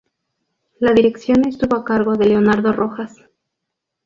La 0.79 0.93
dirección 0.93 1.47
estuvo 1.47 1.75
a 1.77 1.85
cargo 1.85 2.15
de 2.15 2.25
Leonardo 2.25 2.73
Rojas. 2.73 3.17